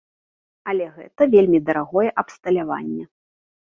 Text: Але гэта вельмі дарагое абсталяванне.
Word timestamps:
Але 0.73 0.87
гэта 0.95 1.29
вельмі 1.35 1.63
дарагое 1.69 2.09
абсталяванне. 2.25 3.03